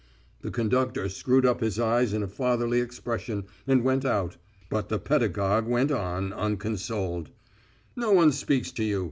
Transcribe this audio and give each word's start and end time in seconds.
The 0.41 0.49
conductor 0.49 1.07
screwed 1.09 1.45
up 1.45 1.59
his 1.59 1.79
eyes 1.79 2.11
in 2.11 2.23
a 2.23 2.27
fatherly 2.27 2.79
expression, 2.81 3.43
and 3.67 3.83
went 3.83 4.03
out. 4.03 4.37
But 4.67 4.89
the 4.89 4.97
pedagogue 4.97 5.67
went 5.67 5.91
on, 5.91 6.33
unconsoled: 6.33 7.29
"No 7.95 8.11
one 8.11 8.31
speaks 8.31 8.71
to 8.71 8.83
you. 8.83 8.99